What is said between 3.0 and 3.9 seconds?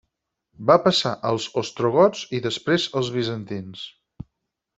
als bizantins.